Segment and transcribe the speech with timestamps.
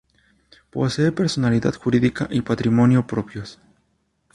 [0.71, 3.59] Posee personalidad jurídica y patrimonio propios.